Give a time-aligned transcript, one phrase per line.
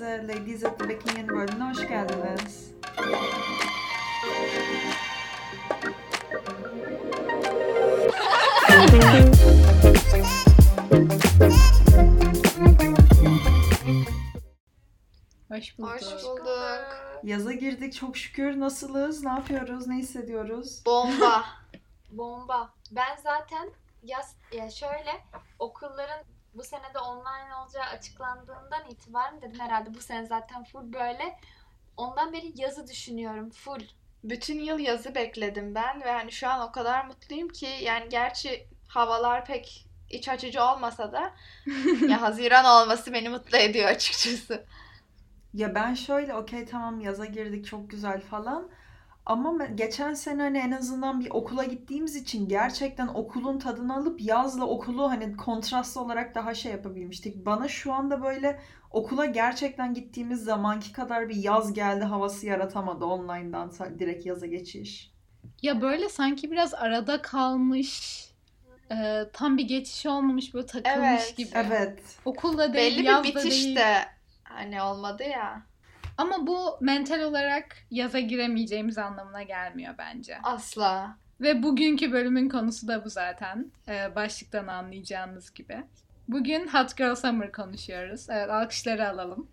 [0.00, 2.70] Hepinize Ladies at the Bikiny'in bölümüne hoş geldiniz.
[15.48, 15.90] Hoş bulduk.
[15.90, 17.20] Hoş bulduk.
[17.22, 18.60] Yaza girdik çok şükür.
[18.60, 19.24] Nasılız?
[19.24, 19.86] Ne yapıyoruz?
[19.86, 20.82] Ne hissediyoruz?
[20.86, 21.44] Bomba.
[22.10, 22.74] Bomba.
[22.90, 23.70] Ben zaten
[24.02, 25.24] yaz ya şöyle
[25.58, 26.24] okulların
[26.54, 31.38] bu senede online olacağı açıklandığından itibaren dedim herhalde bu sene zaten full böyle.
[31.96, 33.80] Ondan beri yazı düşünüyorum full.
[34.24, 38.66] Bütün yıl yazı bekledim ben ve hani şu an o kadar mutluyum ki yani gerçi
[38.88, 41.34] havalar pek iç açıcı olmasa da
[42.08, 44.64] ya Haziran olması beni mutlu ediyor açıkçası.
[45.54, 48.70] Ya ben şöyle okey tamam yaza girdik çok güzel falan.
[49.26, 54.64] Ama geçen sene hani en azından bir okula gittiğimiz için gerçekten okulun tadını alıp yazla
[54.64, 57.46] okulu hani kontrastlı olarak daha şey yapabilmiştik.
[57.46, 58.60] Bana şu anda böyle
[58.90, 65.12] okula gerçekten gittiğimiz zamanki kadar bir yaz geldi havası yaratamadı online'dan direkt yaza geçiş.
[65.62, 68.20] Ya böyle sanki biraz arada kalmış,
[68.90, 71.36] e, tam bir geçiş olmamış böyle takılmış Evet.
[71.36, 71.48] gibi.
[71.54, 72.02] Evet.
[72.24, 73.76] Okulda değil, Belli bir yazda bitiş değil.
[73.76, 73.94] de
[74.44, 75.62] hani olmadı ya.
[76.20, 80.38] Ama bu mental olarak yaza giremeyeceğimiz anlamına gelmiyor bence.
[80.42, 81.16] Asla.
[81.40, 83.72] Ve bugünkü bölümün konusu da bu zaten.
[83.88, 85.84] E, başlıktan anlayacağınız gibi.
[86.28, 88.30] Bugün Hot Girl Summer konuşuyoruz.
[88.30, 89.48] Evet, alkışları alalım.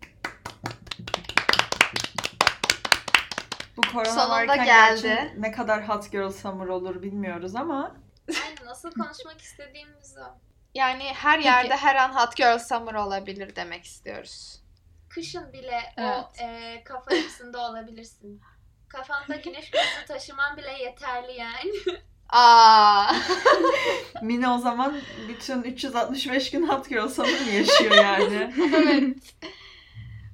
[3.76, 5.02] Bu korona Sonunda varken geldi.
[5.02, 7.96] gerçi ne kadar hot girl summer olur bilmiyoruz ama
[8.44, 10.38] Aynen nasıl konuşmak istediğimiz o.
[10.74, 14.62] Yani her yerde her an Hot Girl Summer olabilir demek istiyoruz.
[15.08, 16.24] Kışın bile Evet.
[16.40, 18.40] o e, kafa yapısında olabilirsin.
[18.88, 21.72] Kafanda güneş gözlüğü taşıman bile yeterli yani.
[22.28, 23.14] Aa.
[24.22, 28.54] Mine o zaman bütün 365 gün hot girl mı yaşıyor yani?
[28.76, 29.16] evet.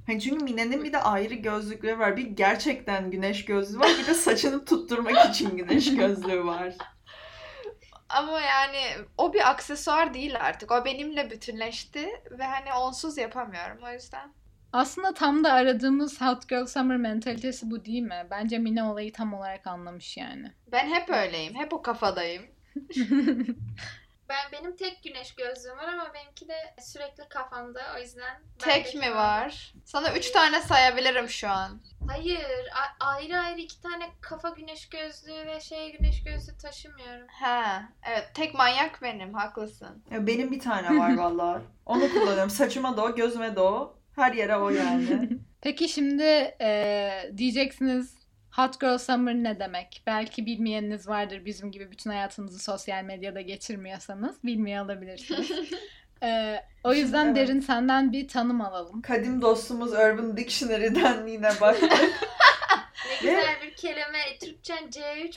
[0.06, 2.16] Hani çünkü Mine'nin bir de ayrı gözlükleri var.
[2.16, 3.90] Bir gerçekten güneş gözlüğü var.
[3.98, 6.74] Bir de saçını tutturmak için güneş gözlüğü var.
[8.08, 8.80] Ama yani
[9.18, 10.70] o bir aksesuar değil artık.
[10.70, 14.32] O benimle bütünleşti ve hani onsuz yapamıyorum o yüzden.
[14.74, 18.26] Aslında tam da aradığımız Hot Girl Summer mentalitesi bu değil mi?
[18.30, 20.52] Bence Mine olayı tam olarak anlamış yani.
[20.72, 21.54] Ben hep öyleyim.
[21.54, 22.42] Hep o kafadayım.
[24.28, 28.42] Ben benim tek güneş gözlüğüm var ama benimki de sürekli kafamda o yüzden.
[28.58, 29.74] Tek mi an- var?
[29.84, 31.80] Sana üç tane sayabilirim şu an.
[32.08, 37.26] Hayır, a- ayrı ayrı iki tane kafa güneş gözlüğü ve şey güneş gözlüğü taşımıyorum.
[37.40, 38.30] Ha, evet.
[38.34, 39.34] Tek manyak benim.
[39.34, 40.04] Haklısın.
[40.10, 41.62] Ya benim bir tane var vallahi.
[41.86, 42.50] Onu kullanıyorum.
[42.50, 43.96] Saçıma da o, gözüme de o.
[44.16, 45.28] Her yere o yani.
[45.60, 46.22] Peki şimdi
[46.60, 48.14] eee, diyeceksiniz
[48.56, 50.02] Hot Girl Summer ne demek?
[50.06, 55.50] Belki bilmeyeniniz vardır bizim gibi bütün hayatınızı sosyal medyada geçirmiyorsanız bilmiyor olabilirsiniz.
[56.22, 57.36] Eee, o yüzden Evet.
[57.36, 59.02] Derin senden bir tanım alalım.
[59.02, 61.76] Kadim dostumuz Urban Dictionary'den yine bak.
[63.22, 64.38] Ne güzel bir kelime.
[64.40, 65.34] Türkçen C3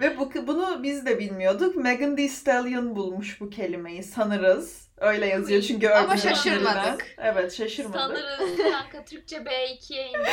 [0.00, 1.76] Ve bu, bunu biz de bilmiyorduk.
[1.76, 4.85] Megan Thee Stallion bulmuş bu kelimeyi sanırız.
[4.98, 7.06] Öyle yazıyor çünkü Ama Urban şaşırmadık.
[7.18, 8.00] Evet şaşırmadık.
[8.00, 8.56] sanırız.
[8.72, 10.30] Kanka Türkçe B2'ye indi.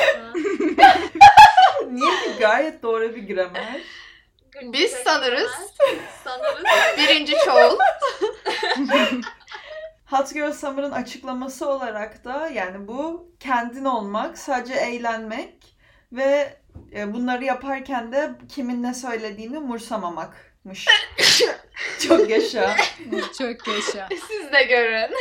[1.92, 3.82] Niye ki gayet doğru bir gramer.
[4.52, 5.52] Günlük Biz sanırız.
[6.24, 6.64] Sanırız.
[6.98, 7.78] Birinci çoğul.
[10.06, 15.78] Hot Girl Summer'ın açıklaması olarak da yani bu kendin olmak, sadece eğlenmek
[16.12, 16.58] ve
[16.96, 19.60] e, bunları yaparken de kimin ne söylediğini
[20.66, 20.88] umursamamakmış.
[22.08, 22.76] Çok yaşa.
[23.38, 24.10] Çok yaşa.
[24.28, 25.16] Siz de görün.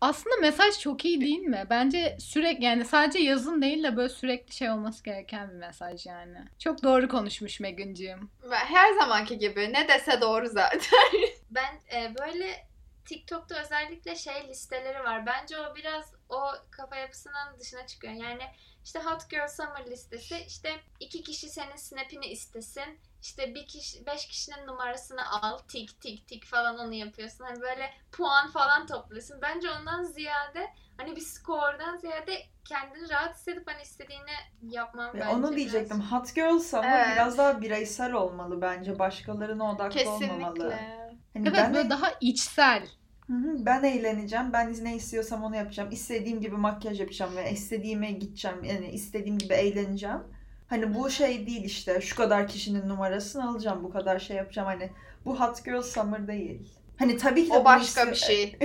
[0.00, 1.66] Aslında mesaj çok iyi değil mi?
[1.70, 6.38] Bence sürekli yani sadece yazın değil de böyle sürekli şey olması gereken bir mesaj yani.
[6.58, 8.30] Çok doğru konuşmuş Meguncığım.
[8.42, 10.80] Ve Her zamanki gibi ne dese doğru zaten.
[11.50, 12.66] Ben e, böyle
[13.04, 15.26] TikTok'ta özellikle şey listeleri var.
[15.26, 16.40] Bence o biraz o
[16.70, 18.12] kafa yapısının dışına çıkıyor.
[18.12, 18.42] Yani
[18.84, 22.98] işte Hot Girl Summer listesi işte iki kişi senin snap'ini istesin.
[23.26, 27.44] İşte bir kişi, beş kişinin numarasını al, tik tik tik falan onu yapıyorsun.
[27.44, 29.36] Hani böyle puan falan topluyorsun.
[29.42, 30.66] Bence ondan ziyade
[30.96, 34.30] hani bir skordan ziyade kendini rahat hissedip hani istediğini
[34.74, 36.00] yapman Ve bence Onu biraz- diyecektim.
[36.00, 37.14] Hot Girl Summer Evet.
[37.16, 38.98] biraz daha bireysel olmalı bence.
[38.98, 40.54] Başkalarına odaklı olmamalı.
[40.54, 41.06] Kesinlikle.
[41.34, 42.86] Hani Evet ben, böyle daha içsel.
[43.26, 44.52] Hı hı, ben eğleneceğim.
[44.52, 45.88] Ben ne istiyorsam onu yapacağım.
[45.92, 48.64] İstediğim gibi makyaj yapacağım ve istediğime gideceğim.
[48.64, 50.35] Yani istediğim gibi eğleneceğim.
[50.68, 53.84] Hani bu şey değil işte şu kadar kişinin numarasını alacağım.
[53.84, 54.68] Bu kadar şey yapacağım.
[54.68, 54.90] Hani
[55.24, 56.60] bu Hot Girl Summer değil.
[56.98, 58.56] Hani tabii ki de O başka bir şey.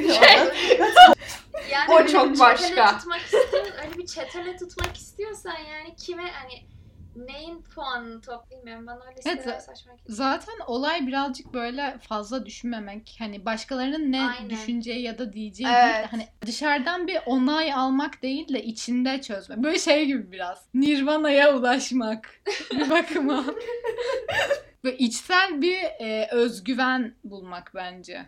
[1.71, 2.97] Yani O öyle bir çok başka.
[2.97, 6.53] Tutmak istiyor, öyle bir çetele tutmak istiyorsan yani kime hani
[7.15, 10.07] neyin puanını toplayayım bana listeler Evet, saçma geliyor.
[10.07, 13.15] Zaten olay birazcık böyle fazla düşünmemek.
[13.19, 14.49] Hani başkalarının ne Aynen.
[14.49, 15.95] düşüneceği ya da diyeceği Evet.
[15.95, 16.07] değil.
[16.11, 19.57] Hani dışarıdan bir onay almak değil de içinde çözmek.
[19.57, 20.65] Böyle şey gibi biraz.
[20.73, 22.41] Nirvana'ya ulaşmak.
[22.71, 23.45] bir bakıma.
[24.83, 28.25] Böyle içsel bir e, özgüven bulmak bence.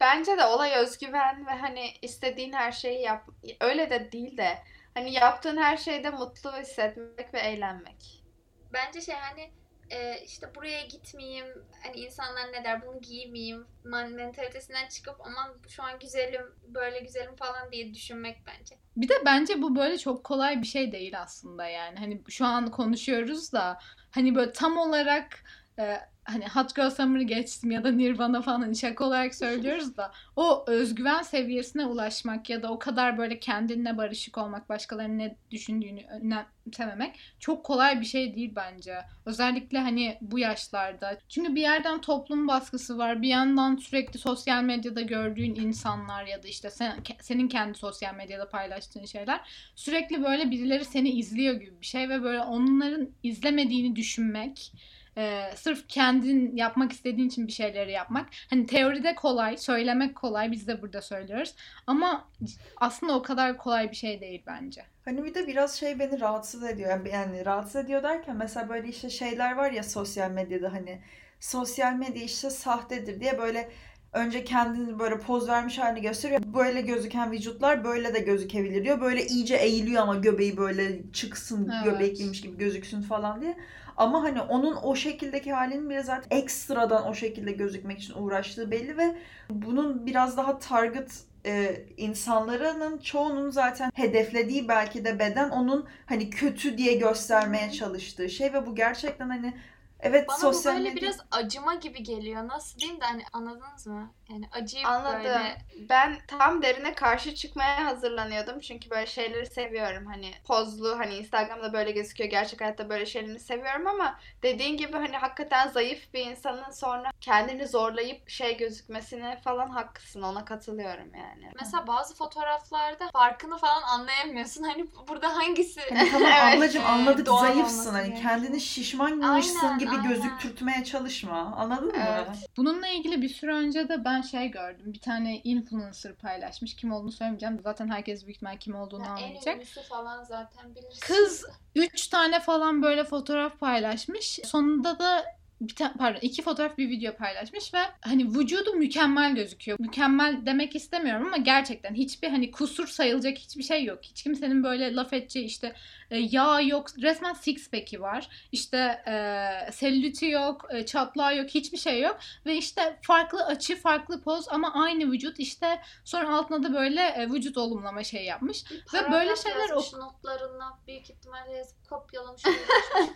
[0.00, 3.28] Bence de olay özgüven ve hani istediğin her şeyi yap.
[3.60, 4.58] Öyle de değil de
[4.94, 8.24] hani yaptığın her şeyde mutlu hissetmek ve eğlenmek.
[8.72, 9.50] Bence şey hani
[9.90, 11.46] e, işte buraya gitmeyeyim
[11.82, 17.36] hani insanlar ne der bunu giymeyeyim man mentalitesinden çıkıp aman şu an güzelim böyle güzelim
[17.36, 18.74] falan diye düşünmek bence.
[18.96, 21.98] Bir de bence bu böyle çok kolay bir şey değil aslında yani.
[21.98, 23.78] Hani şu an konuşuyoruz da
[24.10, 25.44] hani böyle tam olarak
[25.78, 30.12] e, hani Hot Girl Summer'ı geçtim ya da Nirvana falan hani şaka olarak söylüyoruz da
[30.36, 36.02] o özgüven seviyesine ulaşmak ya da o kadar böyle kendinle barışık olmak, başkalarının ne düşündüğünü
[36.04, 38.98] önemsememek çok kolay bir şey değil bence.
[39.26, 41.18] Özellikle hani bu yaşlarda.
[41.28, 43.22] Çünkü bir yerden toplum baskısı var.
[43.22, 48.48] Bir yandan sürekli sosyal medyada gördüğün insanlar ya da işte sen, senin kendi sosyal medyada
[48.48, 49.40] paylaştığın şeyler
[49.74, 54.72] sürekli böyle birileri seni izliyor gibi bir şey ve böyle onların izlemediğini düşünmek
[55.16, 58.28] ee, sırf kendin yapmak istediğin için bir şeyleri yapmak.
[58.50, 60.52] Hani teoride kolay, söylemek kolay.
[60.52, 61.54] Biz de burada söylüyoruz.
[61.86, 62.28] Ama
[62.76, 64.82] aslında o kadar kolay bir şey değil bence.
[65.04, 66.90] Hani bir de biraz şey beni rahatsız ediyor.
[66.90, 71.00] Yani, yani rahatsız ediyor derken mesela böyle işte şeyler var ya sosyal medyada hani
[71.40, 73.70] sosyal medya işte sahtedir diye böyle
[74.12, 76.40] önce kendini böyle poz vermiş halini gösteriyor.
[76.46, 79.00] Böyle gözüken vücutlar böyle de gözükebilir diyor.
[79.00, 81.84] Böyle iyice eğiliyor ama göbeği böyle çıksın Evet.
[81.84, 83.56] göbekliymiş gibi gözüksün falan diye.
[83.96, 88.96] Ama hani onun o şekildeki halinin bile zaten ekstradan o şekilde gözükmek için uğraştığı belli
[88.98, 89.16] ve
[89.50, 91.10] bunun biraz daha target
[91.46, 98.52] e, insanların çoğunun zaten hedeflediği belki de beden onun hani kötü diye göstermeye çalıştığı şey
[98.52, 99.54] ve bu gerçekten hani
[100.02, 102.48] evet Bana sosyal bu böyle medya biraz acıma gibi geliyor.
[102.48, 104.12] Nasıl diyeyim de hani anladınız mı?
[104.30, 105.24] Yani acıyıp Anladım.
[105.24, 105.56] böyle
[105.88, 108.60] Ben tam derine karşı çıkmaya hazırlanıyordum.
[108.60, 110.06] Çünkü böyle şeyleri seviyorum.
[110.06, 112.30] Hani pozlu hani Instagram'da böyle gözüküyor.
[112.30, 117.68] Gerçek hayatta böyle şeylerini seviyorum ama dediğin gibi hani hakikaten zayıf bir insanın sonra kendini
[117.68, 120.22] zorlayıp şey gözükmesine falan haklısın.
[120.22, 121.50] Ona katılıyorum yani.
[121.60, 124.62] Mesela bazı fotoğraflarda farkını falan anlayamıyorsun.
[124.62, 126.56] Hani burada hangisi Hani tamam Evet.
[126.56, 130.08] ablacığım anladık zayıfsın hani kendini şişmanmışsın Aynen, gibi aynen.
[130.08, 131.92] gözüktürtmeye çalışma anladın mı?
[131.96, 132.28] Evet.
[132.56, 134.92] Bununla ilgili bir süre önce de ben şey gördüm.
[134.92, 136.76] Bir tane influencer paylaşmış.
[136.76, 137.60] Kim olduğunu söylemeyeceğim.
[137.64, 139.56] Zaten herkes büyük ihtimal kim olduğunu Ya en anlayacak.
[139.56, 141.00] ünlüsü falan zaten bilirsin.
[141.00, 141.44] Kız
[141.74, 144.40] üç tane falan böyle fotoğraf paylaşmış.
[144.44, 145.24] Sonunda da
[145.60, 149.78] bir tane pardon iki fotoğraf bir video paylaşmış ve hani vücudu mükemmel gözüküyor.
[149.80, 153.98] Mükemmel demek istemiyorum ama gerçekten hiçbir hani kusur sayılacak hiçbir şey yok.
[154.02, 155.74] Hiç kimsenin böyle laf edeceği işte
[156.10, 156.86] e, yağ yok.
[157.02, 158.28] Resmen six pack'i var.
[158.52, 162.18] İşte e, sellütü yok, e, çatlağı yok, hiçbir şey yok.
[162.46, 167.30] Ve işte farklı açı, farklı poz ama aynı vücut işte sonra altına da böyle e,
[167.30, 168.70] vücut olumlama şey yapmış.
[168.70, 172.42] Bir Ve paragraf böyle şeyler ok- notlarına büyük ihtimalle yazıp kopyalamış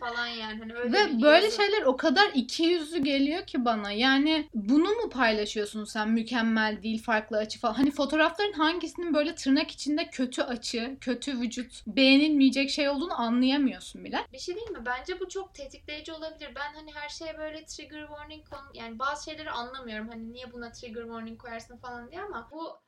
[0.01, 0.59] falan yani.
[0.59, 1.57] Hani öyle Ve böyle yazı.
[1.57, 3.93] şeyler o kadar iki yüzlü geliyor ki bana.
[3.93, 7.75] Yani bunu mu paylaşıyorsun sen mükemmel değil farklı açı falan.
[7.75, 14.27] Hani fotoğrafların hangisinin böyle tırnak içinde kötü açı, kötü vücut, beğenilmeyecek şey olduğunu anlayamıyorsun bile.
[14.33, 14.87] Bir şey değil mi?
[14.87, 16.51] Bence bu çok tetikleyici olabilir.
[16.57, 20.09] Ben hani her şeye böyle trigger warning konu yani bazı şeyleri anlamıyorum.
[20.09, 22.84] Hani niye buna trigger warning koyarsın falan diye ama bu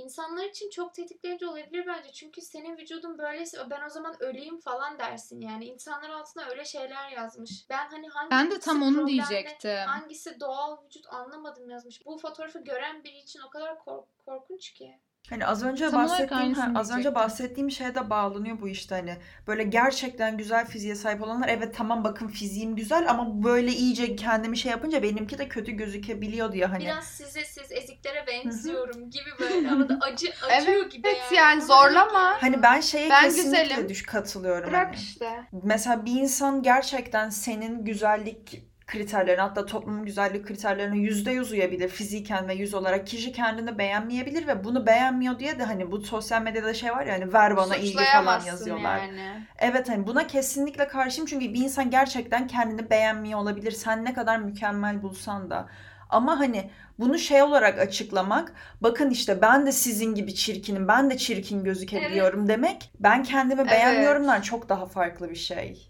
[0.00, 2.12] insanlar için çok tetikleyici olabilir bence.
[2.12, 5.64] Çünkü senin vücudun böyleyse ben o zaman öleyim falan dersin yani.
[5.64, 7.66] İnsanlar altına öyle şeyler yazmış.
[7.70, 9.70] Ben hani hangisi Ben de tam onu diyecektim.
[9.86, 12.06] Hangisi doğal vücut anlamadım yazmış.
[12.06, 14.98] Bu fotoğrafı gören biri için o kadar kork- korkunç ki.
[15.28, 19.16] Hani az önce Tam bahsettiğim ha, az önce bahsettiğim şeye de bağlanıyor bu işte hani
[19.46, 24.56] böyle gerçekten güzel fiziğe sahip olanlar evet tamam bakın fiziğim güzel ama böyle iyice kendimi
[24.58, 29.68] şey yapınca benimki de kötü gözükebiliyor diye hani Biraz size siz eziklere benziyorum gibi böyle
[29.70, 30.26] ama da acı
[30.58, 31.36] acıyor Evet, gibi evet yani.
[31.36, 32.36] yani zorlama.
[32.42, 33.88] hani ben şeye Ben kesinlikle güzelim.
[33.88, 34.96] düş katılıyorum Bırak hani.
[34.96, 35.30] işte.
[35.62, 42.48] Mesela bir insan gerçekten senin güzellik kriterlerine hatta toplumun güzellik kriterlerine yüzde yüz uyabilir fiziken
[42.48, 43.06] ve yüz olarak.
[43.06, 47.14] Kişi kendini beğenmeyebilir ve bunu beğenmiyor diye de hani bu sosyal medyada şey var ya
[47.14, 48.98] hani ver bana ilgi falan yazıyorlar.
[48.98, 49.46] yani.
[49.58, 53.72] Evet hani buna kesinlikle karşıyım çünkü bir insan gerçekten kendini beğenmiyor olabilir.
[53.72, 55.68] Sen ne kadar mükemmel bulsan da.
[56.10, 61.16] Ama hani bunu şey olarak açıklamak, bakın işte ben de sizin gibi çirkinim, ben de
[61.16, 63.70] çirkin gözükebiliyorum demek, ben kendimi Evet.
[63.70, 65.89] beğenmiyorumdan çok daha farklı bir şey.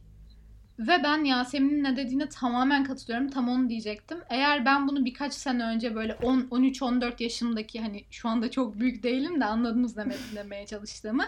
[0.81, 3.31] Ve ben Yasemin'in ne dediğine tamamen katılıyorum.
[3.31, 4.19] Tam onu diyecektim.
[4.31, 8.81] Eğer ben bunu birkaç sene önce böyle 10 13 14 yaşımdaki hani şu anda çok
[8.81, 11.25] büyük değilim de anladınız demek demeye çalıştığımı.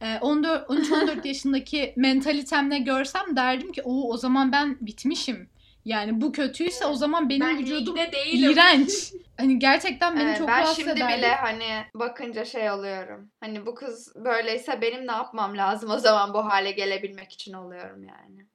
[0.00, 5.48] Ee, 14 13 14 yaşındaki mentalitemle görsem derdim ki o o zaman ben bitmişim.
[5.84, 7.96] Yani bu kötüyse o zaman benim ben vücudum
[8.32, 9.12] iğrenç.
[9.36, 11.18] Hani gerçekten beni Evet, çok ben rahatsız şimdi ederdi.
[11.18, 13.30] bile hani bakınca şey oluyorum.
[13.40, 18.04] Hani bu kız böyleyse benim ne yapmam lazım o zaman bu hale gelebilmek için oluyorum
[18.04, 18.46] yani.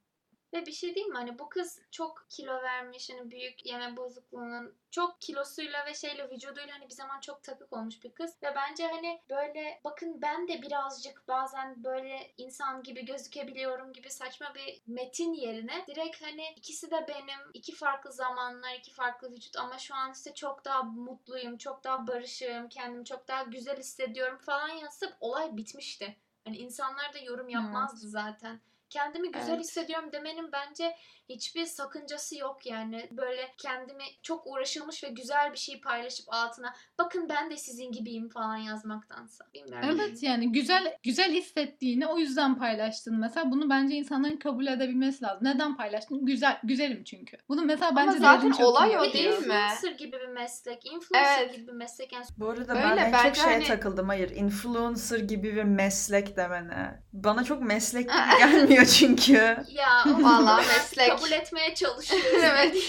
[0.54, 1.18] Ve bir şey diyeyim mi?
[1.18, 3.10] Hani bu kız çok kilo vermiş.
[3.10, 8.04] Hani büyük yeme bozukluğunun çok kilosuyla ve şeyle vücuduyla hani bir zaman çok takık olmuş
[8.04, 8.36] bir kız.
[8.44, 14.56] Ve bence hani böyle bakın ben de birazcık bazen böyle insan gibi gözükebiliyorum gibi saçma
[14.56, 19.78] bir metin yerine direkt hani ikisi de benim iki farklı zamanlar, iki farklı vücut ama
[19.78, 24.70] şu an işte çok daha mutluyum, çok daha barışığım, kendimi çok daha güzel hissediyorum falan
[24.70, 26.18] yazıp olay bitmişti.
[26.46, 28.62] Hani insanlar da yorum yapmazdı zaten.
[28.90, 29.60] Kendimi güzel Evet.
[29.60, 30.96] hissediyorum demenin bence
[31.30, 33.08] hiçbir sakıncası yok yani.
[33.12, 38.30] Böyle kendimi çok uğraşılmış ve güzel bir şey paylaşıp altına bakın ben de sizin gibiyim
[38.30, 39.46] falan yazmaktansa.
[39.54, 39.90] Bilmiyorum.
[39.92, 45.40] Evet yani güzel güzel hissettiğini o yüzden paylaştığını mesela bunu bence insanların kabul edebilmesi lazım.
[45.42, 46.26] Neden paylaştın?
[46.26, 47.38] Güzel güzelim çünkü.
[47.50, 49.36] Bunu mesela Ama bence zaten Zerrin çok olay o değil mi?
[49.36, 50.86] influencer gibi bir meslek.
[50.86, 51.56] Influencer Evet.
[51.56, 52.14] gibi bir meslek.
[52.14, 54.08] Yani Bu arada Öyle, ben en çok şeye hani- takıldım.
[54.08, 57.04] Hayır, influencer gibi bir meslek demene.
[57.14, 59.34] Bana çok meslek gibi gelmiyor çünkü.
[59.70, 61.10] ya o Vallahi ben meslek.
[61.10, 62.28] kabul etmeye çalışıyoruz.
[62.44, 62.76] Evet.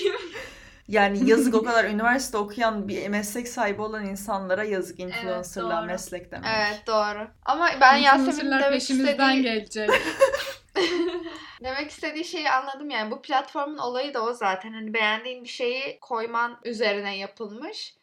[0.88, 5.86] Yani yazık o kadar üniversite okuyan bir meslek sahibi olan insanlara yazık influencer'la doğru.
[5.86, 6.48] meslek demek.
[6.56, 7.28] Evet doğru.
[7.44, 9.90] Ama ben Yasemin'in demek peşimizden istediği, gelecek.
[11.64, 13.10] demek istediği şeyi anladım yani.
[13.10, 14.72] Bu platformun olayı da o zaten.
[14.72, 17.94] Hani beğendiğin bir şeyi koyman üzerine yapılmış.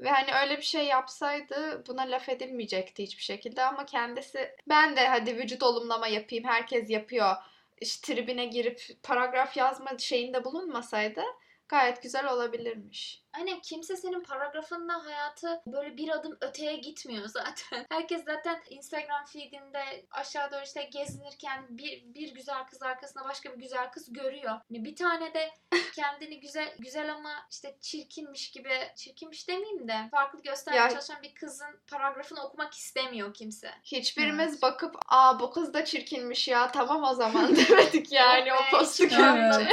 [0.00, 5.06] Ve hani öyle bir şey yapsaydı buna laf edilmeyecekti hiçbir şekilde ama kendisi ben de
[5.08, 7.36] hadi vücut olumlama yapayım herkes yapıyor.
[7.80, 11.22] işte tribine girip paragraf yazma şeyinde bulunmasaydı
[11.70, 13.22] gayet güzel olabilirmiş.
[13.32, 17.86] Aynen kimse senin paragrafınla hayatı böyle bir adım öteye gitmiyor zaten.
[17.90, 23.58] Herkes zaten Instagram feedinde aşağı doğru işte gezinirken bir, bir güzel kız arkasında başka bir
[23.58, 24.50] güzel kız görüyor.
[24.50, 25.50] Hani bir tane de
[25.94, 31.34] kendini güzel güzel ama işte çirkinmiş gibi çirkinmiş demeyeyim de farklı göstermeye Ya- çalışan bir
[31.34, 33.70] kızın paragrafını okumak istemiyor kimse.
[33.82, 34.62] Hiçbirimiz Evet.
[34.62, 39.68] bakıp aa bu kız da çirkinmiş ya tamam o zaman demedik yani o postu görünce.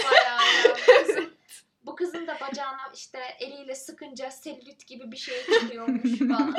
[1.88, 6.56] Bu kızın- da bacağına işte eliyle sıkınca selülit gibi bir şey çıkıyormuş falan.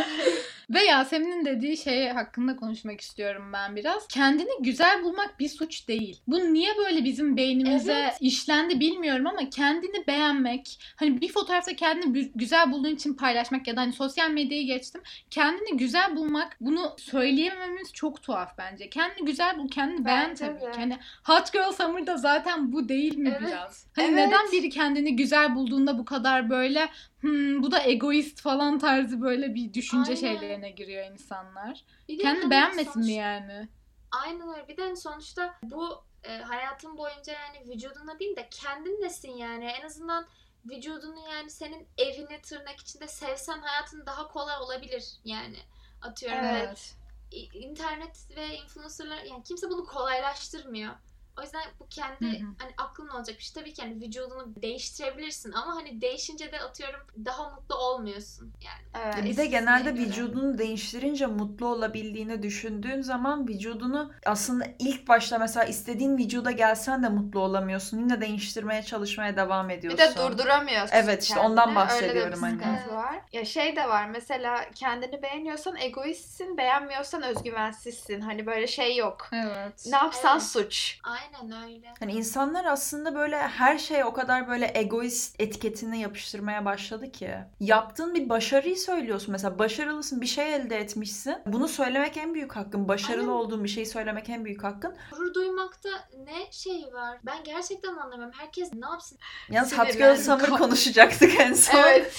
[0.70, 4.08] Ve Yasemin'in dediği şey hakkında konuşmak istiyorum ben biraz.
[4.08, 6.20] Kendini güzel bulmak bir suç değil.
[6.26, 8.16] Bu niye böyle bizim beynimize Evet.
[8.20, 13.76] işlendi bilmiyorum ama kendini beğenmek, hani bir fotoğrafta kendini gü- güzel bulduğun için paylaşmak ya
[13.76, 15.00] da hani sosyal medyayı geçtim.
[15.30, 18.90] Kendini güzel bulmak, bunu söyleyemememiz çok tuhaf bence.
[18.90, 20.66] Kendini güzel bul, kendini beğen tabii ki.
[20.76, 23.48] Hani Hot Girl Summer'da zaten bu değil mi Evet.
[23.48, 23.86] biraz?
[23.96, 24.16] Hani Evet.
[24.26, 26.88] neden biri kendini güzel bulduğunda bu kadar böyle
[27.20, 30.20] hmm, bu da egoist falan tarzı böyle bir düşünce Aynen.
[30.20, 31.84] şeylerine giriyor insanlar.
[32.08, 33.68] Bir de Kendini hani beğenmesin sonuç- mi yani?
[34.10, 34.68] Aynen öyle.
[34.68, 39.64] Bir de sonuçta bu e, hayatın boyunca yani vücuduna değil de kendinlesin yani.
[39.64, 40.26] En azından
[40.70, 45.56] vücudunu yani senin evini tırnak içinde sevsen hayatın daha kolay olabilir yani.
[46.02, 46.94] Atıyorum Evet.
[47.32, 50.94] ve i- internet ve influencerlar yani kimse bunu kolaylaştırmıyor.
[51.38, 52.48] O yüzden bu kendi Hı hı.
[52.58, 53.62] hani aklın olacak bir şey.
[53.62, 59.04] Tabii ki hani vücudunu değiştirebilirsin ama hani değişince de atıyorum daha mutlu olmuyorsun yani.
[59.06, 59.24] Evet.
[59.24, 60.02] Bir de genelde göre.
[60.02, 67.08] vücudunu değiştirince mutlu olabildiğini düşündüğün zaman vücudunu aslında ilk başta mesela istediğin vücuda gelsen de
[67.08, 67.98] mutlu olamıyorsun.
[67.98, 69.98] Yine değiştirmeye çalışmaya devam Bir ediyorsun.
[69.98, 70.96] de durduramıyorsun.
[70.96, 71.50] Evet, işte kendini.
[71.50, 72.52] ondan Öyle de bir bahsediyorum hani.
[72.58, 73.16] sıkıntı var.
[73.32, 78.20] Ya şey de var mesela kendini beğeniyorsan egoistsin, beğenmiyorsan özgüvensizsin.
[78.20, 79.28] Hani böyle şey yok.
[79.32, 79.86] Evet.
[79.90, 80.42] Ne yapsan Evet.
[80.42, 80.98] suç.
[81.04, 81.27] Aynen
[81.66, 81.94] öyle.
[81.98, 87.34] Hani insanlar aslında böyle her şeye o kadar böyle egoist etiketini yapıştırmaya başladı ki.
[87.60, 89.32] Yaptığın bir başarıyı söylüyorsun.
[89.32, 91.36] Mesela başarılısın, bir şey elde etmişsin.
[91.46, 92.88] Bunu söylemek en büyük hakkın.
[92.88, 93.32] Başarılı Aynen.
[93.32, 94.96] olduğun bir şeyi söylemek en büyük hakkın.
[95.10, 95.88] Gurur duymakta
[96.24, 97.18] ne şey var?
[97.26, 98.34] Ben gerçekten anlamıyorum.
[98.38, 99.18] Herkes ne yapsın?
[99.50, 100.22] Yalnız Sinirlendim.
[100.22, 101.78] Summer konuşacaktık en son.
[101.78, 102.16] Evet.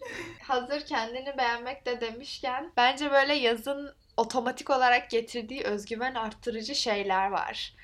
[0.42, 7.74] Hazır kendini beğenmek de demişken bence böyle yazın otomatik olarak getirdiği özgüven arttırıcı şeyler var.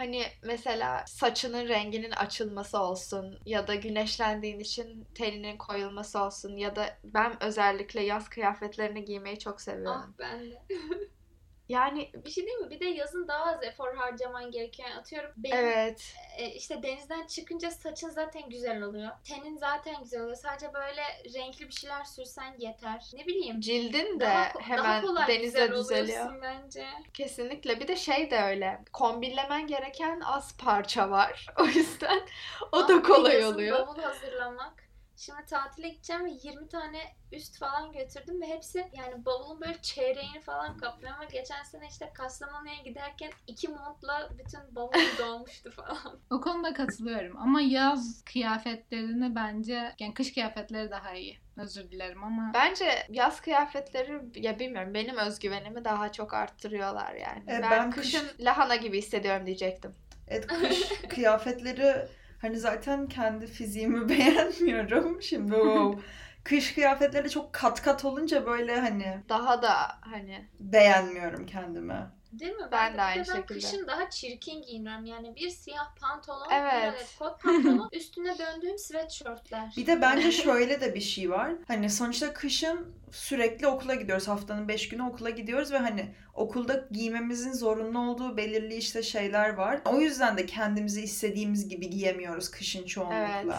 [0.00, 6.98] Hani mesela saçının renginin açılması olsun ya da güneşlendiğin için teninin koyulması olsun ya da
[7.04, 10.14] ben özellikle yaz kıyafetlerini giymeyi çok Ah seviyorum.
[10.18, 10.56] ben de.
[11.70, 12.70] Yani Bir şey değil mi?
[12.70, 14.88] Bir de yazın daha az efor harcaman gerekiyor.
[14.88, 16.14] Yani atıyorum benim evet.
[16.36, 19.10] e, işte denizden çıkınca saçın zaten güzel oluyor.
[19.24, 20.36] Tenin zaten güzel oluyor.
[20.36, 21.02] Sadece böyle
[21.34, 23.10] renkli bir şeyler sürsen yeter.
[23.14, 23.60] Ne bileyim.
[23.60, 26.42] Cildin de Daha, daha hemen denizde güzel düzeliyor.
[26.42, 26.86] bence.
[27.14, 27.80] Kesinlikle.
[27.80, 28.80] Bir de şey de öyle.
[28.92, 31.46] Kombinlemen gereken az parça var.
[31.60, 32.20] O yüzden
[32.72, 33.86] o da kolay oluyor.
[33.86, 34.89] bavul hazırlamak.
[35.20, 36.98] Şimdi tatile gideceğim ve 20 tane
[37.32, 42.10] üst falan götürdüm ve hepsi yani bavulun böyle çeyreğini falan kaplıyor ama geçen sene işte
[42.14, 46.20] Kastamonu'ya giderken iki montla bütün bavulum dolmuştu falan.
[46.30, 51.38] O konuda katılıyorum ama yaz kıyafetlerini bence yani kış kıyafetleri daha iyi.
[51.56, 57.42] Özür dilerim ama Bence yaz kıyafetleri ya bilmiyorum benim özgüvenimi daha çok arttırıyorlar yani.
[57.42, 59.94] E, ben, ben kış- kışın lahana gibi hissediyorum diyecektim.
[60.28, 62.08] Evet kış kıyafetleri
[62.40, 65.22] hani zaten kendi fiziğimi beğenmiyorum.
[65.22, 66.00] Şimdi o
[66.44, 72.10] kış kıyafetleri çok kat kat olunca böyle hani Daha da hani beğenmiyorum kendimi.
[72.32, 72.68] Değil mi?
[72.72, 73.46] Ben de bir aynı ben şekilde.
[73.46, 75.04] kışın daha çirkin giyiniyorum.
[75.04, 76.72] Yani bir siyah pantolon, Evet.
[76.82, 79.74] bir adet kot pantolon, üstüne döndüğüm sweatshirtler.
[79.76, 81.52] Bir de bence şöyle de bir şey var.
[81.68, 84.28] Hani sonuçta kışın sürekli okula gidiyoruz.
[84.28, 89.80] Haftanın 5 günü okula gidiyoruz ve hani okulda giymemizin zorunlu olduğu belirli işte şeyler var.
[89.84, 93.40] O yüzden de kendimizi istediğimiz gibi giyemiyoruz kışın çoğunlukla.
[93.44, 93.54] Evet.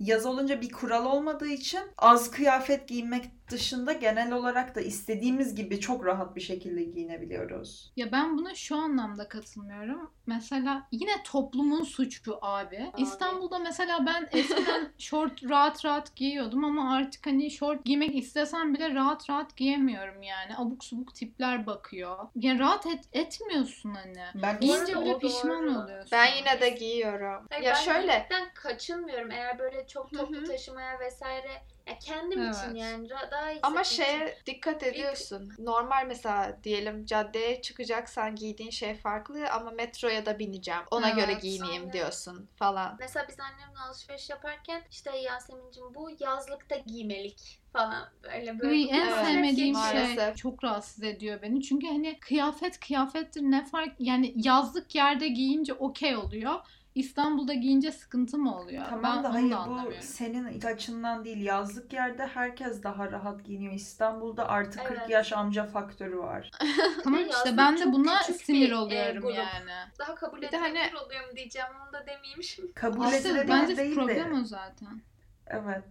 [0.00, 5.80] Yaz olunca bir kural olmadığı için az kıyafet giymek dışında genel olarak da istediğimiz gibi
[5.80, 7.92] çok rahat bir şekilde giyinebiliyoruz.
[7.96, 10.10] ya ben buna şu anlamda katılmıyorum.
[10.26, 12.92] Mesela yine toplumun suçu abi.
[12.98, 18.94] İstanbul'da mesela ben eskiden şort rahat rahat giyiyordum ama artık hani şort giymek istesem bile
[18.94, 20.56] rahat rahat giyemiyorum yani.
[20.56, 22.18] Abuk subuk tipler bakıyor.
[22.36, 24.42] Yani rahat et, etmiyorsun hani.
[24.42, 25.82] Ben Giyince bile pişman doğru.
[25.82, 26.08] oluyorsun.
[26.12, 27.46] ben yine de giyiyorum.
[27.50, 29.30] Hayır, ya ben şöyle giymekten kaçınmıyorum.
[29.30, 30.44] Eğer böyle çok toplu hı.
[30.44, 32.76] taşımaya vesaire ya kendim için Evet.
[32.76, 34.18] yani ra- daha iyi ama hissetmek için.
[34.18, 35.52] şeye dikkat ediyorsun.
[35.58, 40.80] Normal mesela diyelim caddeye çıkacaksan giydiğin şey farklı ama metroya da bineceğim.
[40.90, 41.42] Ona göre Evet.
[41.42, 41.92] giyineyim Aynen.
[41.92, 42.96] diyorsun falan.
[43.00, 48.72] Mesela biz annemle alışveriş yaparken işte Yasemin'cim bu yazlıkta giymelik falan böyle böyle.
[48.72, 50.36] Uy, en Evet, sevmediğim şey maalesef.
[50.36, 51.62] çok rahatsız ediyor beni.
[51.62, 56.54] Çünkü hani kıyafet kıyafettir ne fark yani yazlık yerde giyince okey oluyor.
[56.94, 58.84] İstanbul'da giyince sıkıntı mı oluyor?
[58.90, 60.02] Tamam ben da onu hayır da bu anlamıyorum.
[60.02, 61.40] senin açından değil.
[61.40, 63.72] Yazlık yerde herkes daha rahat giyiniyor.
[63.72, 65.10] İstanbul'da artı 40 Evet.
[65.10, 66.50] yaş amca faktörü var.
[67.04, 69.36] Tamam işte ben de buna sinir e, oluyorum grup.
[69.36, 69.70] yani.
[69.98, 72.72] Daha kabul hani- edilebilir oluyor mu diyeceğim onu da demeyeyim.
[72.74, 73.94] Kabul İşte edilebilir bence değil de.
[73.94, 75.00] problem o zaten.
[75.46, 75.84] Evet.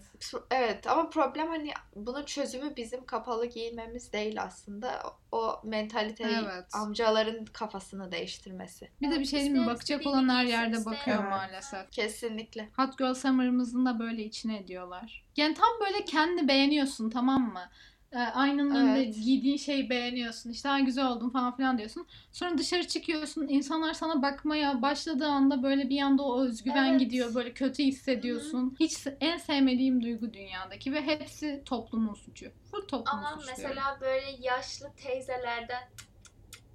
[0.51, 5.03] Evet ama problem hani bunun çözümü bizim kapalı giyinmemiz değil aslında.
[5.31, 6.65] O mentaliteyi Evet.
[6.74, 8.89] amcaların kafasını değiştirmesi.
[9.01, 9.68] Bir de bir şey diyeyim mi?
[9.68, 11.29] Bakacak olan her yerde bakıyor Evet.
[11.29, 11.92] maalesef.
[11.92, 12.70] Kesinlikle.
[12.77, 15.24] Hot Girl Summer'ımızın da böyle içine ediyorlar.
[15.37, 17.70] Yani tam böyle kendi beğeniyorsun tamam mı?
[18.13, 19.15] Ee, aynanın önünde Evet.
[19.15, 20.49] giydiğin şeyi beğeniyorsun.
[20.49, 22.07] İşte ha güzel oldun falan filan diyorsun.
[22.31, 23.47] Sonra dışarı çıkıyorsun.
[23.47, 26.99] insanlar sana bakmaya başladığı anda böyle bir anda o özgüven Evet.
[26.99, 27.35] gidiyor.
[27.35, 28.75] Böyle kötü hissediyorsun.
[28.79, 32.45] Hiç se- en sevmediğim duygu dünyadaki ve hepsi toplumun suçu.
[32.71, 35.83] Full toplumun Ama suçu mesela böyle yaşlı teyzelerden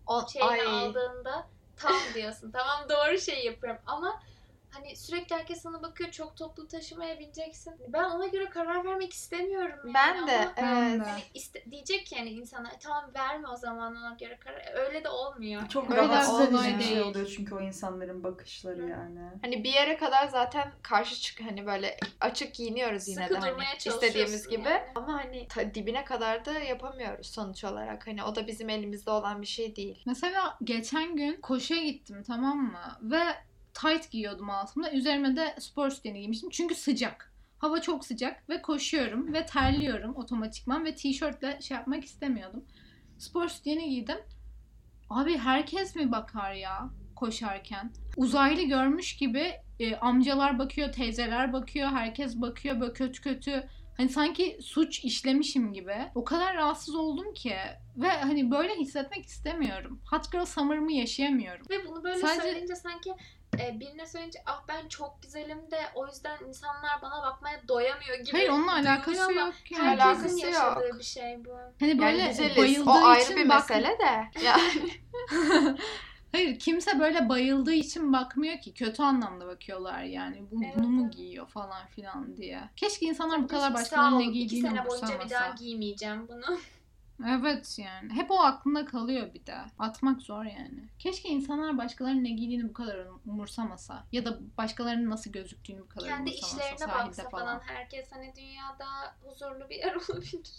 [0.06, 0.60] O, şeyini ay.
[0.66, 2.50] aldığında tam diyorsun.
[2.50, 4.22] tamam doğru şey yapıyorum ama
[4.70, 7.74] hani sürekli herkes sana bakıyor çok toplu taşımaya bineceksin.
[7.88, 9.94] Ben ona göre karar vermek istemiyorum yani.
[9.94, 11.00] Ben de ama evet.
[11.06, 14.74] hani iste- diyecek ki yani insana "E, tamam verme o zaman ona göre karar.
[14.74, 15.68] Öyle de olmuyor.
[15.68, 18.88] Çok Öyle rahatsız edici bir şey oluyor çünkü o insanların bakışları Hı.
[18.88, 19.20] yani.
[19.42, 23.62] Hani bir yere kadar zaten karşı çık hani böyle açık giyiniyoruz yine Sıkı de hani
[23.86, 24.68] istediğimiz gibi.
[24.68, 24.82] yani.
[24.94, 28.06] Ama hani ta- dibine kadar da yapamıyoruz sonuç olarak.
[28.06, 30.02] Hani o da bizim elimizde olan bir şey değil.
[30.06, 32.98] Mesela geçen gün koşuya gittim tamam mı?
[33.02, 33.22] Ve
[33.80, 34.92] tight giyiyordum altımda.
[34.92, 36.50] Üzerime de spor sütyeni giymiştim.
[36.50, 37.32] Çünkü sıcak.
[37.58, 42.64] Hava çok sıcak ve koşuyorum ve terliyorum otomatikman ve tişörtle şey yapmak istemiyordum.
[43.18, 44.18] Spor sütyeni giydim.
[45.10, 47.92] Abi herkes mi bakar ya koşarken?
[48.16, 53.68] Uzaylı görmüş gibi e, amcalar bakıyor, teyzeler bakıyor, herkes bakıyor böyle kötü kötü.
[53.96, 55.96] Hani sanki suç işlemişim gibi.
[56.14, 57.56] O kadar rahatsız oldum ki.
[57.96, 60.00] Ve hani böyle hissetmek istemiyorum.
[60.10, 61.66] Hot Girl Summer'ımı yaşayamıyorum.
[61.70, 63.14] Ve bunu böyle Sadece- söyleyince sanki
[63.60, 68.32] e, birine söyleyince ah ben çok güzelim de o yüzden insanlar bana bakmaya doyamıyor gibi.
[68.32, 69.82] Hayır onunla alakası ama yok yani.
[69.84, 70.98] Herkesin Alakası yaşadığı yok.
[70.98, 71.50] bir şey bu.
[71.80, 72.56] Hani Yani böyle güzeliz.
[72.56, 74.28] bayıldığı O ayrı için bir bak- mesele de.
[74.44, 74.90] Yani
[76.32, 78.74] Hayır kimse böyle bayıldığı için bakmıyor ki.
[78.74, 80.42] Kötü anlamda bakıyorlar yani.
[80.50, 82.60] Bu, Evet, bunu mu giyiyor falan filan diye.
[82.76, 85.54] Keşke insanlar bu kadar başkalarının ne ol, iki giydiğini sene boyunca bir daha umursamasa.
[85.64, 86.58] giymeyeceğim bunu.
[87.26, 88.12] Evet yani.
[88.12, 89.56] Hep o aklında kalıyor bir de.
[89.78, 90.88] Atmak zor yani.
[90.98, 94.06] Keşke insanlar başkalarının ne giydiğini bu kadar umursamasa.
[94.12, 96.56] Ya da başkalarının nasıl gözüktüğünü bu kadar Kendi umursamasa.
[96.56, 98.86] işlerine sahilde baksa falan herkes hani dünyada
[99.24, 100.50] huzurlu bir yer olabilir.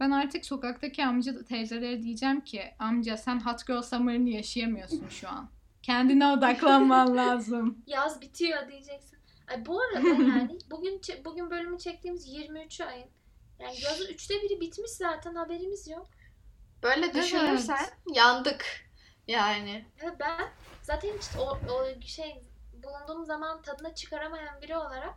[0.00, 5.48] Ben artık sokaktaki amca teyzelere diyeceğim ki amca sen Hot Girl Summer'ını yaşayamıyorsun şu an.
[5.82, 7.78] Kendine odaklanman lazım.
[7.86, 9.18] Yaz bitiyor diyeceksin.
[9.48, 13.08] Ay bu arada yani bugün bugün bölümü çektiğimiz 23 ayın.
[13.58, 16.06] Yani yazın üçte biri bitmiş zaten haberimiz yok.
[16.82, 18.86] Böyle düşünürsen yandık.
[19.26, 19.86] Yani.
[20.02, 20.48] Ve ben
[20.82, 22.42] zaten hiç o, o şey
[22.72, 25.14] bulunduğum zaman tadına çıkaramayan biri olarak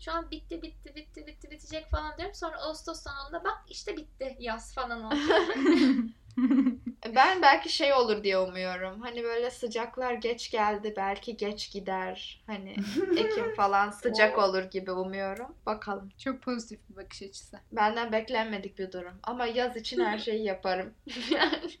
[0.00, 2.34] şu an bitti bitti bitti bitti bitecek falan diyorum.
[2.34, 5.14] Sonra Ağustos sonunda bak işte bitti yaz falan oldu.
[7.14, 9.00] Ben belki şey olur diye umuyorum.
[9.00, 10.94] Hani böyle sıcaklar geç geldi.
[10.96, 12.42] Belki geç gider.
[12.46, 12.76] Hani
[13.16, 15.56] Ekim falan sıcak olur gibi umuyorum.
[15.66, 16.10] Bakalım.
[16.18, 17.58] Çok pozitif bir bakış açısı.
[17.72, 19.14] Benden beklenmedik bir durum.
[19.22, 20.94] Ama yaz için her şeyi yaparım.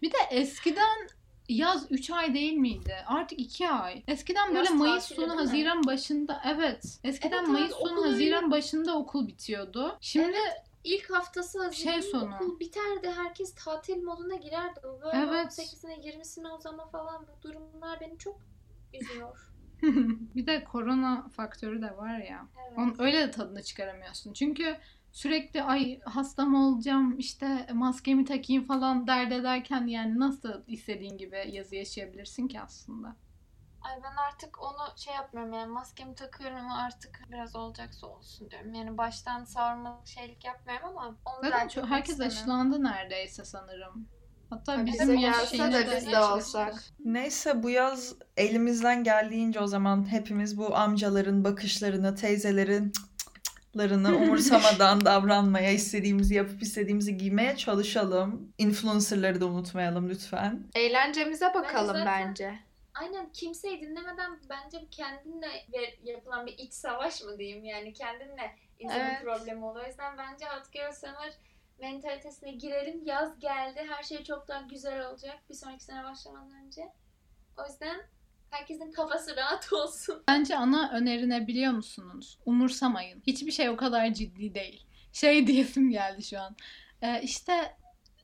[0.02, 1.08] Bir de eskiden
[1.48, 2.94] yaz 3 ay değil miydi?
[3.06, 4.02] Artık 2 ay.
[4.08, 5.40] Eskiden böyle Yaz Mayıs sonu mi?
[5.40, 6.98] Haziran başında evet.
[7.04, 9.98] Eskiden Evet, Mayıs evet, sonu Haziran başında okul bitiyordu.
[10.00, 10.38] Şimdi
[10.84, 12.34] İlk haftası Haziran'ın Şey sonu.
[12.34, 13.10] okul biterdi.
[13.16, 14.80] Herkes tatil moduna girerdi.
[14.84, 15.52] Bu Böyle Evet.
[15.58, 18.40] 18'ine 20'sine o zaman falan bu durumlar beni çok
[18.94, 19.38] üzüyor.
[20.34, 22.48] bir de korona faktörü de var ya.
[22.68, 22.78] Evet.
[22.78, 24.32] Onun öyle de tadını çıkaramıyorsun.
[24.32, 24.76] Çünkü
[25.12, 31.44] sürekli ay hasta mı olacağım işte maskemi takayım falan dert ederken yani nasıl istediğin gibi
[31.52, 33.16] yazı yaşayabilirsin ki aslında.
[33.84, 38.74] Ay ben artık onu şey yapmıyorum yani maskemi takıyorum ama artık biraz olacaksa olsun diyorum.
[38.74, 42.38] Yani baştan sarmalık şeylik yapmıyorum ama onu Zaten çok, herkes istemiyorum.
[42.42, 44.08] aşılandı neredeyse sanırım.
[44.50, 46.84] Hatta Bize bizim yaş gelse de biz de olsak.
[47.04, 52.92] Neyse bu yaz elimizden geldiğince o zaman hepimiz bu amcaların bakışlarını, teyzelerin
[53.72, 58.52] cıklarını umursamadan davranmaya, istediğimizi yapıp istediğimizi giymeye çalışalım.
[58.58, 60.66] Influencerları da unutmayalım lütfen.
[60.74, 62.58] Eğlencemize bakalım zaten- bence.
[62.94, 65.48] Aynen kimseyi dinlemeden bence bu kendinle
[66.04, 69.22] yapılan bir iç savaş mı diyeyim yani kendinle insanın Evet.
[69.22, 69.84] problemi oluyor.
[69.84, 71.32] O yüzden bence Hot Girl Summer
[71.78, 73.02] mentalitesine girelim.
[73.04, 73.86] Yaz geldi.
[73.90, 76.92] Her şey çok daha güzel olacak bir sonraki sene başlamadan önce.
[77.58, 78.00] O yüzden
[78.50, 80.22] herkesin kafası rahat olsun.
[80.28, 82.38] Bence ana öneri ne biliyor musunuz?
[82.46, 83.22] Umursamayın.
[83.26, 84.86] Hiçbir şey o kadar ciddi değil.
[85.12, 86.56] Şey diyesim geldi şu an.
[87.02, 87.76] Ee, işte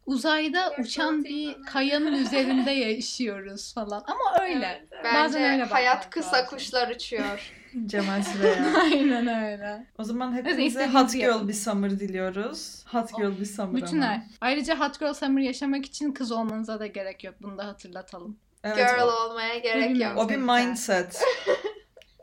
[0.08, 4.04] uzayda uçan bir kayanın üzerinde yaşıyoruz falan.
[4.06, 4.66] Ama öyle.
[4.92, 6.46] Evet, Bence Bazen öyle hayat kısa lazım.
[6.50, 7.52] kuşlar uçuyor.
[7.86, 8.74] Cemal Süreya.
[8.82, 9.86] Aynen öyle.
[9.98, 11.48] O zaman hepinize Hot Girl yapın.
[11.48, 12.84] bir summer diliyoruz.
[12.86, 14.10] Hot Girl bir summer Bütün ama.
[14.10, 14.20] ay.
[14.40, 17.34] Ayrıca Hot Girl Summer yaşamak için kız olmanıza da gerek yok.
[17.42, 18.38] Bunu da hatırlatalım.
[18.64, 20.16] Evet, Girl o, olmaya gerek bilmiyorum.
[20.16, 20.26] yok.
[20.26, 21.22] o bir mindset.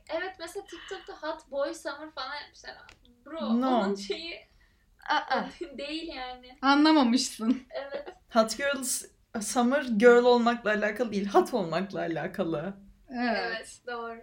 [0.09, 2.75] Evet mesela TikTok'ta Hot Boy Summer falan yapmışlar.
[3.25, 3.67] Bro No.
[3.79, 4.39] onun şeyi
[5.09, 5.45] Aa,
[5.77, 6.57] değil yani.
[6.61, 7.61] Anlamamışsın.
[7.71, 8.07] Evet.
[8.33, 9.05] Hot Girls
[9.41, 12.73] Summer girl olmakla alakalı değil, hot olmakla alakalı.
[13.09, 13.37] Evet.
[13.47, 14.19] Evet doğru.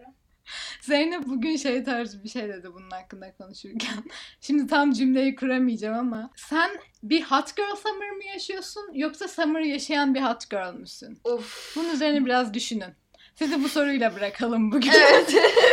[0.81, 4.05] Zeynep bugün şey tarzı bir şey dedi bunun hakkında konuşurken.
[4.41, 6.71] Şimdi tam cümleyi kuramayacağım ama sen
[7.03, 11.19] bir hot girl summer mı yaşıyorsun yoksa summer yaşayan bir hot girl müsün?
[11.25, 11.77] uf.
[11.77, 12.95] Bunun üzerine biraz düşünün.
[13.35, 14.91] Sizi bu soruyla bırakalım bugün.
[14.91, 15.35] Evet.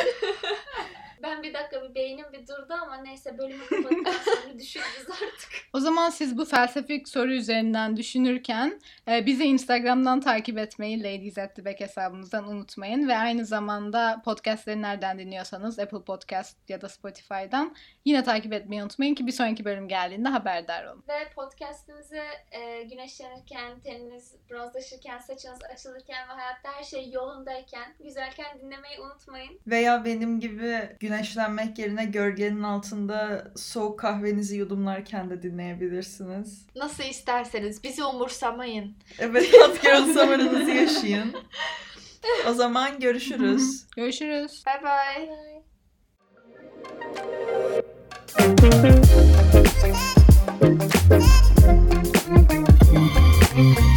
[1.29, 5.49] Ben bir dakika bir beynim bir durdu ama neyse bölümü kapattıktan sonra düşünürüz artık.
[5.73, 11.55] O zaman siz bu felsefik soru üzerinden düşünürken e, bizi Instagram'dan takip etmeyi Ladies at
[11.55, 13.07] the Back hesabımızdan unutmayın.
[13.07, 19.15] Ve aynı zamanda podcastleri nereden dinliyorsanız Apple Podcast ya da Spotify'dan yine takip etmeyi unutmayın
[19.15, 21.03] ki bir sonraki bölüm geldiğinde haberdar olun.
[21.07, 28.99] Ve podcastimizi e, güneşlenirken, teniniz bronzlaşırken, saçınız açılırken ve hayatta her şey yolundayken, güzelken dinlemeyi
[28.99, 29.59] unutmayın.
[29.67, 36.65] Veya benim gibi güneşlenmek yerine gölgenin altında soğuk kahvenizi yudumlarken de dinleyebilirsiniz.
[36.75, 38.95] Nasıl isterseniz bizi umursamayın.
[39.19, 41.33] Evet, Hot Girl yaşayın.
[42.49, 43.85] O zaman görüşürüz.
[43.95, 44.63] görüşürüz.
[44.65, 45.29] Bye bye.
[53.57, 53.88] bye.